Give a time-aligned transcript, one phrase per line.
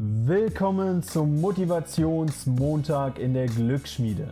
[0.00, 4.28] Willkommen zum Motivationsmontag in der Glücksschmiede.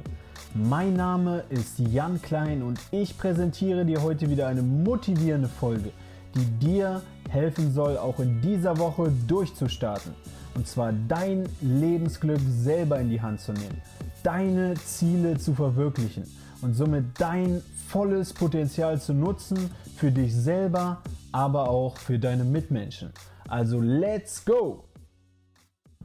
[0.55, 5.91] Mein Name ist Jan Klein und ich präsentiere dir heute wieder eine motivierende Folge,
[6.37, 10.15] die dir helfen soll, auch in dieser Woche durchzustarten.
[10.55, 13.83] Und zwar dein Lebensglück selber in die Hand zu nehmen,
[14.23, 16.23] deine Ziele zu verwirklichen
[16.63, 21.03] und somit dein volles Potenzial zu nutzen für dich selber,
[21.33, 23.11] aber auch für deine Mitmenschen.
[23.49, 24.86] Also let's go!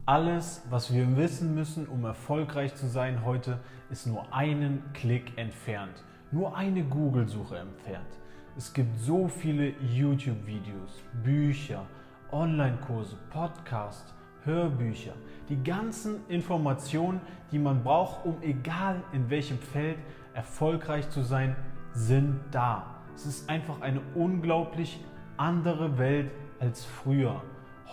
[0.07, 3.59] Alles, was wir wissen müssen, um erfolgreich zu sein heute,
[3.91, 6.03] ist nur einen Klick entfernt.
[6.31, 8.07] Nur eine Google-Suche entfernt.
[8.57, 11.85] Es gibt so viele YouTube-Videos, Bücher,
[12.31, 14.11] Online-Kurse, Podcasts,
[14.43, 15.13] Hörbücher.
[15.49, 19.99] Die ganzen Informationen, die man braucht, um egal in welchem Feld
[20.33, 21.55] erfolgreich zu sein,
[21.93, 23.03] sind da.
[23.13, 25.05] Es ist einfach eine unglaublich
[25.37, 27.43] andere Welt als früher.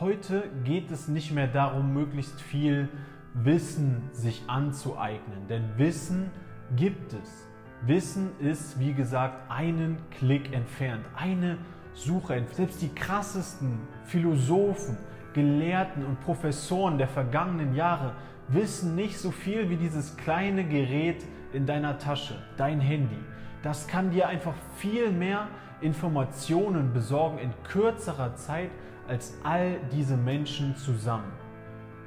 [0.01, 2.89] Heute geht es nicht mehr darum, möglichst viel
[3.35, 6.31] Wissen sich anzueignen, denn Wissen
[6.77, 7.49] gibt es.
[7.83, 11.59] Wissen ist, wie gesagt, einen Klick entfernt, eine
[11.95, 12.57] Suche entfernt.
[12.57, 14.97] Selbst die krassesten Philosophen,
[15.33, 18.13] Gelehrten und Professoren der vergangenen Jahre
[18.47, 23.19] wissen nicht so viel wie dieses kleine Gerät in deiner Tasche, dein Handy.
[23.65, 25.49] Das kann dir einfach viel mehr
[25.81, 28.71] Informationen besorgen in kürzerer Zeit
[29.09, 31.33] als all diese Menschen zusammen.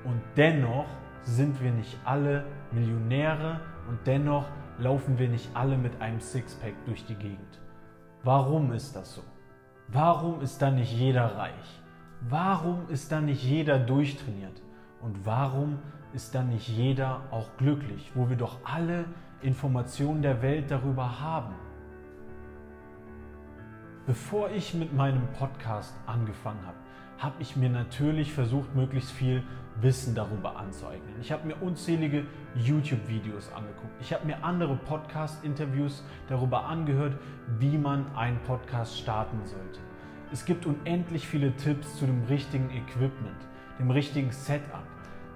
[0.04, 0.88] Und dennoch
[1.24, 4.46] sind wir nicht alle Millionäre und dennoch
[4.80, 7.60] laufen wir nicht alle mit einem Sixpack durch die Gegend.
[8.24, 9.22] Warum ist das so?
[9.88, 11.82] Warum ist dann nicht jeder reich?
[12.30, 14.62] Warum ist dann nicht jeder durchtrainiert?
[15.02, 15.80] Und warum
[16.14, 19.06] ist dann nicht jeder auch glücklich, wo wir doch alle
[19.42, 21.56] Informationen der Welt darüber haben?
[24.08, 26.78] Bevor ich mit meinem Podcast angefangen habe,
[27.20, 29.44] habe ich mir natürlich versucht, möglichst viel
[29.80, 31.14] Wissen darüber anzueignen.
[31.22, 32.26] Ich habe mir unzählige
[32.56, 33.94] YouTube-Videos angeguckt.
[34.02, 37.16] Ich habe mir andere Podcast-Interviews darüber angehört,
[37.60, 39.80] wie man einen Podcast starten sollte.
[40.32, 43.38] Es gibt unendlich viele Tipps zu dem richtigen Equipment,
[43.78, 44.84] dem richtigen Setup,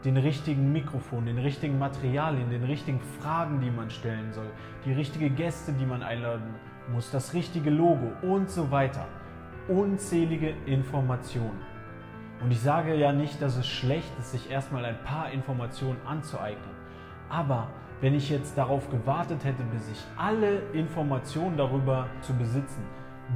[0.03, 4.49] den richtigen Mikrofon, den richtigen Materialien, den richtigen Fragen, die man stellen soll,
[4.85, 6.55] die richtige Gäste, die man einladen
[6.89, 9.05] muss, das richtige Logo und so weiter.
[9.67, 11.61] Unzählige Informationen.
[12.41, 16.75] Und ich sage ja nicht, dass es schlecht ist, sich erstmal ein paar Informationen anzueignen.
[17.29, 17.69] Aber
[18.01, 22.83] wenn ich jetzt darauf gewartet hätte, bis ich alle Informationen darüber zu besitzen,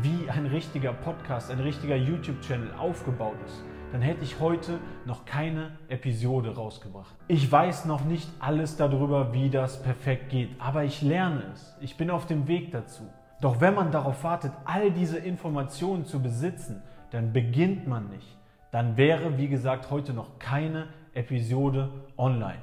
[0.02, 5.78] wie ein richtiger Podcast, ein richtiger YouTube-Channel aufgebaut ist, dann hätte ich heute noch keine
[5.88, 7.16] Episode rausgebracht.
[7.28, 11.76] Ich weiß noch nicht alles darüber, wie das perfekt geht, aber ich lerne es.
[11.82, 13.10] Ich bin auf dem Weg dazu.
[13.42, 18.38] Doch wenn man darauf wartet, all diese Informationen zu besitzen, dann beginnt man nicht.
[18.72, 22.62] Dann wäre, wie gesagt, heute noch keine Episode online.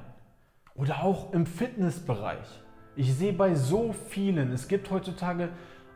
[0.75, 2.61] Oder auch im Fitnessbereich.
[2.95, 5.49] Ich sehe bei so vielen, es gibt heutzutage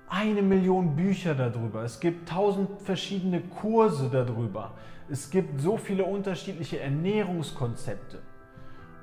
[0.09, 4.71] eine Million Bücher darüber, es gibt tausend verschiedene Kurse darüber,
[5.09, 8.19] es gibt so viele unterschiedliche Ernährungskonzepte.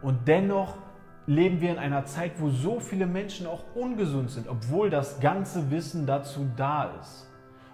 [0.02, 0.76] Und dennoch
[1.28, 5.70] leben wir in einer Zeit, wo so viele Menschen auch ungesund sind, obwohl das ganze
[5.70, 7.28] Wissen dazu da ist.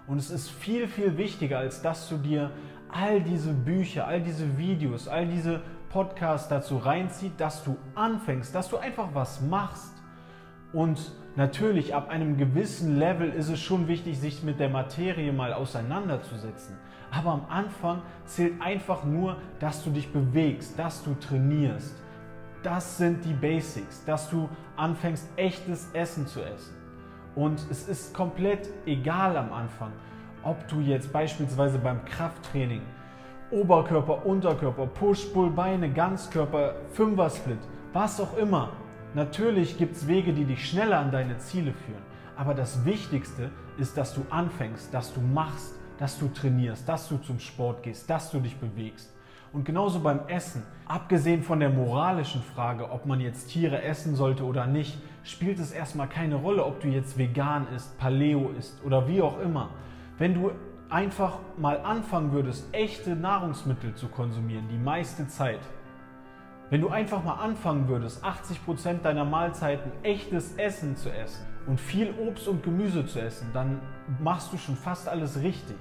[0.07, 2.51] Und es ist viel, viel wichtiger, als dass du dir
[2.89, 8.69] all diese Bücher, all diese Videos, all diese Podcasts dazu reinziehst, dass du anfängst, dass
[8.69, 9.93] du einfach was machst.
[10.73, 15.53] Und natürlich ab einem gewissen Level ist es schon wichtig, sich mit der Materie mal
[15.53, 16.75] auseinanderzusetzen.
[17.09, 21.95] Aber am Anfang zählt einfach nur, dass du dich bewegst, dass du trainierst
[22.65, 26.73] das sind die Basics, dass du anfängst, echtes Essen zu essen.
[27.35, 29.91] Und es ist komplett egal am Anfang,
[30.41, 32.81] ob du jetzt beispielsweise beim Krafttraining
[33.51, 37.59] Oberkörper, Unterkörper, Push, Pull, Beine, Ganzkörper, Fünfer-Split,
[37.93, 38.71] was auch immer.
[39.13, 42.01] Natürlich gibt es Wege, die dich schneller an deine Ziele führen.
[42.35, 47.17] Aber das Wichtigste ist, dass du anfängst, dass du machst, dass du trainierst, dass du
[47.17, 49.14] zum Sport gehst, dass du dich bewegst.
[49.53, 54.43] Und genauso beim Essen, abgesehen von der moralischen Frage, ob man jetzt Tiere essen sollte
[54.43, 59.07] oder nicht, spielt es erstmal keine Rolle, ob du jetzt vegan isst, Paleo isst oder
[59.07, 59.69] wie auch immer.
[60.17, 60.51] Wenn du
[60.89, 65.61] einfach mal anfangen würdest, echte Nahrungsmittel zu konsumieren, die meiste Zeit,
[66.69, 72.13] wenn du einfach mal anfangen würdest, 80% deiner Mahlzeiten echtes Essen zu essen und viel
[72.27, 73.79] Obst und Gemüse zu essen, dann
[74.19, 75.77] machst du schon fast alles richtig.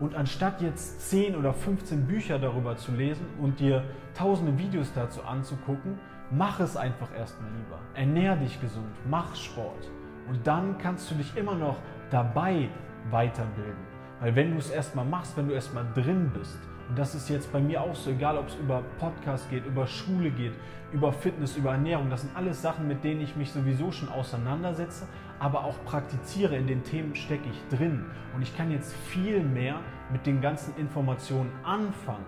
[0.00, 3.82] Und anstatt jetzt 10 oder 15 Bücher darüber zu lesen und dir
[4.14, 5.98] tausende Videos dazu anzugucken,
[6.30, 7.78] mach es einfach erstmal lieber.
[7.94, 9.90] Ernähr dich gesund, mach Sport.
[10.28, 11.78] Und dann kannst du dich immer noch
[12.10, 12.68] dabei
[13.10, 13.88] weiterbilden.
[14.20, 16.58] Weil wenn du es erstmal machst, wenn du erstmal drin bist
[16.88, 19.86] Und das ist jetzt bei mir auch so, egal ob es über Podcast geht, über
[19.86, 20.52] Schule geht,
[20.92, 22.08] über Fitness, über Ernährung.
[22.08, 25.06] Das sind alles Sachen, mit denen ich mich sowieso schon auseinandersetze,
[25.38, 26.56] aber auch praktiziere.
[26.56, 28.06] In den Themen stecke ich drin.
[28.34, 29.80] Und ich kann jetzt viel mehr
[30.12, 32.26] mit den ganzen Informationen anfangen,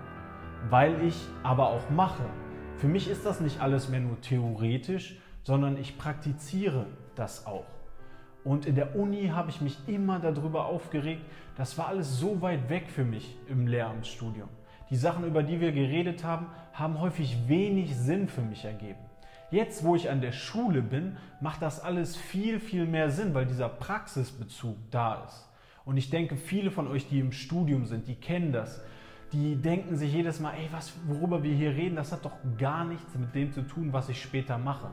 [0.69, 2.25] weil ich aber auch mache.
[2.77, 7.67] Für mich ist das nicht alles mehr nur theoretisch, sondern ich praktiziere das auch.
[8.45, 11.23] Und in der Uni habe ich mich immer darüber aufgeregt,
[11.57, 14.49] das war alles so weit weg für mich im Lehramtsstudium.
[14.89, 19.10] Die Sachen, über die wir geredet haben, haben häufig wenig Sinn für mich ergeben.
[19.50, 23.47] Jetzt, wo ich an der Schule bin, macht das alles viel, viel mehr Sinn, weil
[23.47, 25.49] dieser Praxisbezug da ist.
[25.85, 28.81] Und ich denke, viele von euch, die im Studium sind, die kennen das.
[29.32, 32.85] Die denken sich jedes Mal, ey, was, worüber wir hier reden, das hat doch gar
[32.85, 34.91] nichts mit dem zu tun, was ich später mache.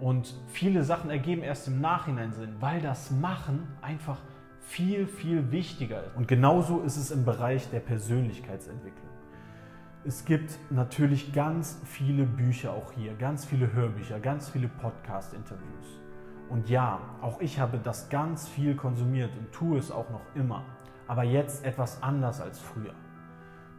[0.00, 4.18] Und viele Sachen ergeben erst im Nachhinein Sinn, weil das Machen einfach
[4.60, 6.16] viel, viel wichtiger ist.
[6.16, 9.11] Und genauso ist es im Bereich der Persönlichkeitsentwicklung.
[10.04, 16.00] Es gibt natürlich ganz viele Bücher auch hier, ganz viele Hörbücher, ganz viele Podcast-Interviews.
[16.50, 20.64] Und ja, auch ich habe das ganz viel konsumiert und tue es auch noch immer.
[21.06, 22.94] Aber jetzt etwas anders als früher.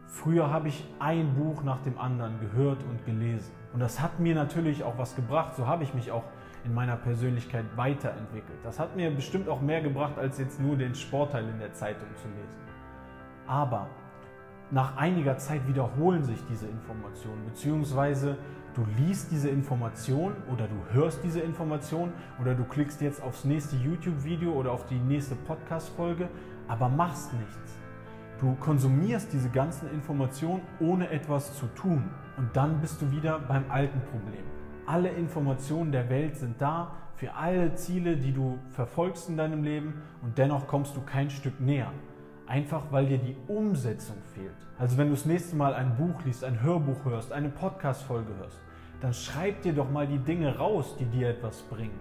[0.06, 3.52] Früher habe ich ein Buch nach dem anderen gehört und gelesen.
[3.74, 5.54] Und das hat mir natürlich auch was gebracht.
[5.54, 6.24] So habe ich mich auch
[6.64, 8.60] in meiner Persönlichkeit weiterentwickelt.
[8.62, 12.08] Das hat mir bestimmt auch mehr gebracht, als jetzt nur den Sportteil in der Zeitung
[12.16, 12.60] zu lesen.
[13.46, 13.90] Aber
[14.74, 18.36] nach einiger Zeit wiederholen sich diese Informationen, beziehungsweise
[18.74, 23.76] du liest diese Information oder du hörst diese Information oder du klickst jetzt aufs nächste
[23.76, 26.28] YouTube-Video oder auf die nächste Podcast-Folge,
[26.66, 27.78] aber machst nichts.
[28.40, 32.10] Du konsumierst diese ganzen Informationen, ohne etwas zu tun.
[32.36, 34.42] Und dann bist du wieder beim alten Problem.
[34.86, 40.02] Alle Informationen der Welt sind da für alle Ziele, die du verfolgst in deinem Leben
[40.20, 41.92] und dennoch kommst du kein Stück näher.
[42.46, 44.54] Einfach weil dir die Umsetzung fehlt.
[44.78, 48.60] Also wenn du das nächste Mal ein Buch liest, ein Hörbuch hörst, eine Podcast-Folge hörst,
[49.00, 51.98] dann schreib dir doch mal die Dinge raus, die dir etwas bringen.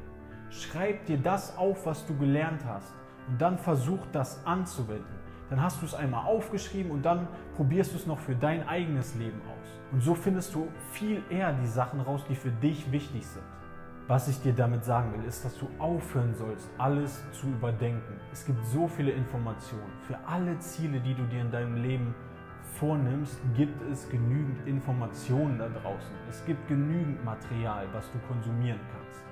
[0.49, 2.93] Schreib dir das auf, was du gelernt hast
[3.29, 5.23] und dann versuch das anzuwenden
[5.53, 9.13] dann hast du es einmal aufgeschrieben und dann probierst du es noch für dein eigenes
[9.13, 9.67] Leben aus.
[9.91, 13.43] Und so findest du viel eher die Sachen raus, die für dich wichtig sind.
[14.07, 18.19] Was ich dir damit sagen will, ist, dass du aufhören sollst, alles zu überdenken.
[18.33, 19.93] Es gibt so viele Informationen.
[20.05, 22.13] Für alle Ziele, die du dir in deinem Leben
[22.73, 26.11] vornimmst, gibt es genügend Informationen da draußen.
[26.27, 29.23] Es gibt genügend Material, was du konsumieren kannst.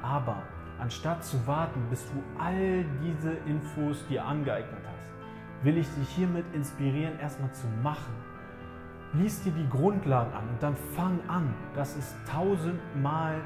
[0.00, 0.44] Aber
[0.78, 6.44] anstatt zu warten, bis du all diese Infos dir angeeignet hast, will ich dich hiermit
[6.54, 8.14] inspirieren, erstmal zu machen.
[9.14, 11.52] Lies dir die Grundlagen an und dann fang an.
[11.74, 13.40] Das ist tausendmal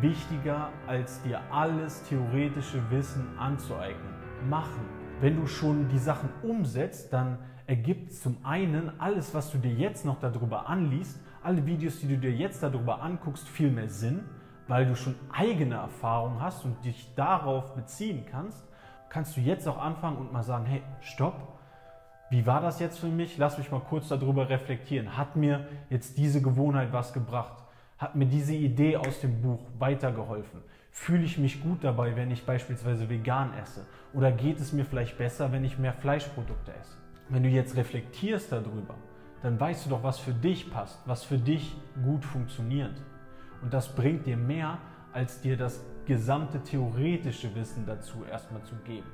[0.00, 4.14] wichtiger, als dir alles theoretische Wissen anzueignen.
[4.48, 4.84] Machen.
[5.20, 10.04] Wenn du schon die Sachen umsetzt, dann ergibt zum einen alles, was du dir jetzt
[10.04, 14.24] noch darüber anliest, alle Videos, die du dir jetzt darüber anguckst, viel mehr Sinn,
[14.68, 18.64] weil du schon eigene Erfahrungen hast und dich darauf beziehen kannst
[19.14, 21.36] kannst du jetzt auch anfangen und mal sagen, hey, stopp,
[22.30, 23.38] wie war das jetzt für mich?
[23.38, 25.16] Lass mich mal kurz darüber reflektieren.
[25.16, 27.63] Hat mir jetzt diese Gewohnheit was gebracht?
[27.98, 30.60] Hat mir diese Idee aus dem Buch weitergeholfen?
[30.90, 33.86] Fühle ich mich gut dabei, wenn ich beispielsweise vegan esse?
[34.12, 36.96] Oder geht es mir vielleicht besser, wenn ich mehr Fleischprodukte esse?
[37.28, 38.94] Wenn du jetzt reflektierst darüber,
[39.42, 42.94] dann weißt du doch, was für dich passt, was für dich gut funktioniert.
[43.62, 44.78] Und das bringt dir mehr,
[45.12, 49.10] als dir das gesamte theoretische Wissen dazu erstmal zu geben.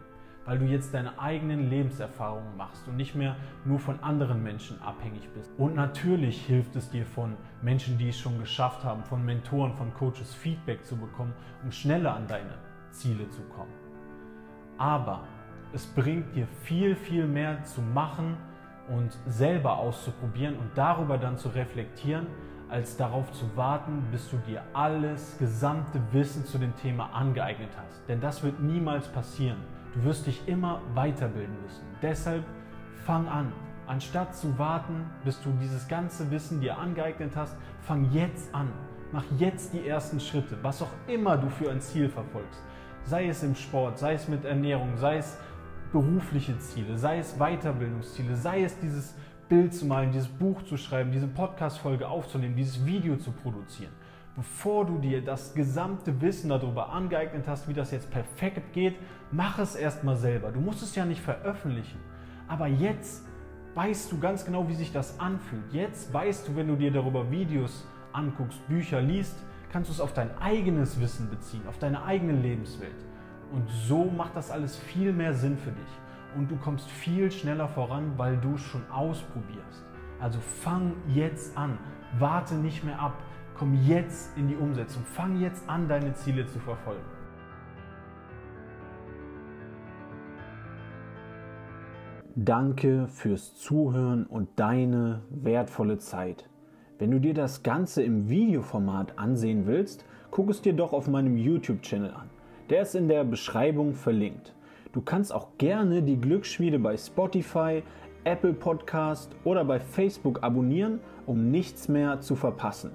[0.47, 5.29] Weil du jetzt deine eigenen Lebenserfahrungen machst und nicht mehr nur von anderen Menschen abhängig
[5.35, 5.51] bist.
[5.59, 9.93] Und natürlich hilft es dir von Menschen, die es schon geschafft haben, von Mentoren, von
[9.95, 12.55] Coaches Feedback zu bekommen, um schneller an deine
[12.91, 13.73] Ziele zu kommen.
[14.79, 15.25] Aber
[15.73, 18.37] es bringt dir viel, viel mehr zu machen
[18.89, 22.27] und selber auszuprobieren und darüber dann zu reflektieren,
[22.69, 28.09] als darauf zu warten, bis du dir alles gesamte Wissen zu dem Thema angeeignet hast.
[28.09, 29.59] Denn das wird niemals passieren.
[29.95, 31.85] Du wirst dich immer weiterbilden müssen.
[32.01, 32.45] Deshalb
[33.05, 33.53] fang an.
[33.87, 38.69] Anstatt zu warten, bis du dieses ganze Wissen dir angeeignet hast, fang jetzt an.
[39.13, 42.63] Mach jetzt die ersten Schritte, was auch immer du für ein Ziel verfolgst.
[43.03, 45.37] Sei es im Sport, sei es mit Ernährung, sei es
[45.91, 49.17] berufliche Ziele, sei es Weiterbildungsziele, sei es dieses
[49.49, 53.93] Bild zu malen, dieses Buch zu schreiben, diese Podcast-Folge aufzunehmen, dieses Video zu produzieren.
[54.41, 58.97] Bevor du dir das gesamte Wissen darüber angeeignet hast, wie das jetzt perfekt geht,
[59.31, 60.51] mach es erstmal selber.
[60.51, 61.99] Du musst es ja nicht veröffentlichen.
[62.49, 63.23] Aber jetzt
[63.75, 65.71] weißt du ganz genau, wie sich das anfühlt.
[65.75, 69.37] Jetzt weißt du, wenn du dir darüber Videos anguckst, Bücher liest,
[69.71, 73.05] kannst du es auf dein eigenes Wissen beziehen, auf deine eigene Lebenswelt.
[73.53, 75.99] Und so macht das alles viel mehr Sinn für dich.
[76.37, 79.85] und du kommst viel schneller voran, weil du es schon ausprobierst.
[80.21, 81.79] Also fang jetzt an,
[82.19, 83.15] warte nicht mehr ab,
[83.61, 87.05] komm jetzt in die Umsetzung, fang jetzt an, deine Ziele zu verfolgen.
[92.35, 96.49] Danke fürs Zuhören und deine wertvolle Zeit.
[96.99, 101.37] Wenn du dir das Ganze im Videoformat ansehen willst, guck es dir doch auf meinem
[101.37, 102.31] YouTube-Channel an.
[102.71, 104.55] Der ist in der Beschreibung verlinkt.
[104.95, 107.83] Du kannst auch gerne die Glücksschmiede bei Spotify,
[108.25, 112.93] Apple Podcast oder bei Facebook abonnieren, um nichts mehr zu verpassen.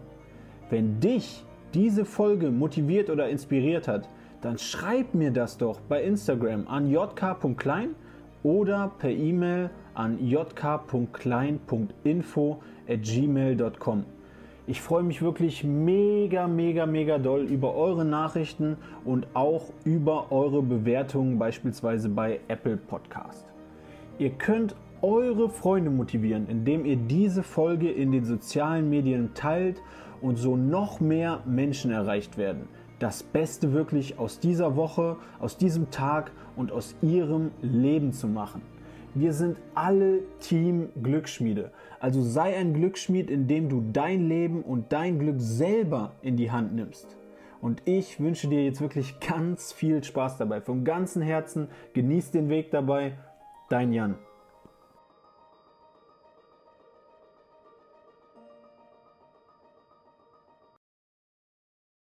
[0.70, 4.08] Wenn dich diese Folge motiviert oder inspiriert hat,
[4.42, 7.96] dann schreib mir das doch bei Instagram an jk.klein
[8.44, 14.06] oder per E-Mail an jk.klein.info at gmail.com.
[14.68, 20.64] Ich freue mich wirklich mega, mega, mega doll über eure Nachrichten und auch über eure
[20.64, 23.46] Bewertungen beispielsweise bei Apple Podcast.
[24.18, 29.84] Ihr könnt eure Freunde motivieren, indem ihr diese Folge in den sozialen Medien teilt
[30.26, 32.68] und so noch mehr Menschen erreicht werden.
[33.00, 38.62] Das Beste wirklich aus dieser Woche, aus diesem Tag und aus ihrem Leben zu machen.
[39.14, 41.72] Wir sind alle Team Glücksschmiede.
[42.00, 46.74] Also sei ein Glücksschmied, indem du dein Leben und dein Glück selber in die Hand
[46.74, 47.16] nimmst.
[47.62, 50.60] Und ich wünsche dir jetzt wirklich ganz viel Spaß dabei.
[50.60, 53.14] Vom ganzen Herzen genieß den Weg dabei.
[53.70, 54.16] Dein Jan.